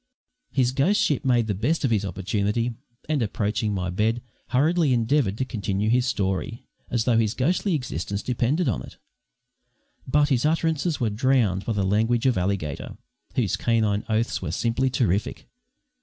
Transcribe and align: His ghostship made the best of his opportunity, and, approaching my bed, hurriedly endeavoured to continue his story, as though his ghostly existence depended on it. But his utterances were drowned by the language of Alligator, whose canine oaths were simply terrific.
His 0.51 0.73
ghostship 0.73 1.23
made 1.23 1.45
the 1.45 1.53
best 1.53 1.85
of 1.85 1.91
his 1.91 2.03
opportunity, 2.05 2.73
and, 3.07 3.21
approaching 3.21 3.71
my 3.71 3.91
bed, 3.91 4.23
hurriedly 4.47 4.93
endeavoured 4.93 5.37
to 5.37 5.45
continue 5.45 5.91
his 5.91 6.07
story, 6.07 6.65
as 6.89 7.03
though 7.03 7.19
his 7.19 7.35
ghostly 7.35 7.75
existence 7.75 8.23
depended 8.23 8.67
on 8.67 8.81
it. 8.81 8.97
But 10.07 10.29
his 10.29 10.43
utterances 10.43 10.99
were 10.99 11.11
drowned 11.11 11.65
by 11.65 11.73
the 11.73 11.83
language 11.85 12.25
of 12.25 12.35
Alligator, 12.35 12.97
whose 13.35 13.55
canine 13.55 14.03
oaths 14.09 14.41
were 14.41 14.49
simply 14.51 14.89
terrific. 14.89 15.47